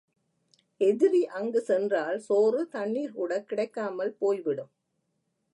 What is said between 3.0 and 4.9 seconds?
கூடக் கிடைக்காமல் போய்விடும்.